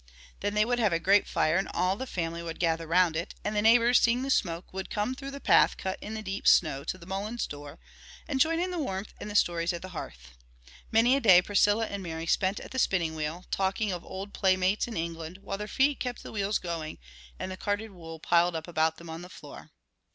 Then 0.39 0.55
they 0.55 0.65
would 0.65 0.79
have 0.79 0.91
a 0.93 0.97
great 0.99 1.27
fire 1.27 1.57
and 1.57 1.69
all 1.75 1.95
the 1.95 2.07
family 2.07 2.41
would 2.41 2.59
gather 2.59 2.87
round 2.87 3.15
it, 3.15 3.35
and 3.43 3.53
neighbors, 3.53 4.01
seeing 4.01 4.23
the 4.23 4.31
smoke, 4.31 4.73
would 4.73 4.89
come 4.89 5.13
through 5.13 5.29
the 5.29 5.39
path 5.39 5.77
cut 5.77 5.99
in 6.01 6.15
the 6.15 6.23
deep 6.23 6.47
snow 6.47 6.83
to 6.85 6.97
the 6.97 7.05
Mullins 7.05 7.45
door 7.45 7.77
and 8.27 8.39
join 8.39 8.59
in 8.59 8.71
the 8.71 8.79
warmth 8.79 9.13
and 9.21 9.29
the 9.29 9.35
stories 9.35 9.73
at 9.73 9.83
the 9.83 9.89
hearth. 9.89 10.31
Many 10.91 11.15
a 11.15 11.19
day 11.21 11.39
Priscilla 11.39 11.85
and 11.85 12.01
Mary 12.01 12.25
spent 12.25 12.59
at 12.59 12.71
the 12.71 12.79
spinning 12.79 13.13
wheel, 13.13 13.45
talking 13.51 13.91
of 13.91 14.03
old 14.03 14.33
play 14.33 14.57
mates 14.57 14.87
in 14.87 14.97
England 14.97 15.37
while 15.43 15.59
their 15.59 15.67
feet 15.67 15.99
kept 15.99 16.23
the 16.23 16.31
wheels 16.31 16.57
going 16.57 16.97
and 17.37 17.51
the 17.51 17.55
carded 17.55 17.91
wool 17.91 18.19
piled 18.19 18.55
up 18.55 18.67
about 18.67 18.97
them 18.97 19.07
on 19.07 19.21
the 19.21 19.29
floor. 19.29 19.69